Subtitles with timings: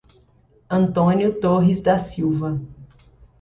[0.67, 2.59] Antônio Torres da Silva